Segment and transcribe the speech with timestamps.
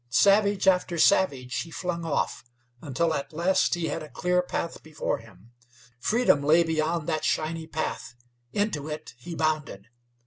[0.09, 2.43] Savage after savage he flung off,
[2.81, 5.51] until at last he had a clear path before him.
[5.99, 8.15] Freedom lay beyond that shiny path.
[8.51, 9.89] Into it he bounded.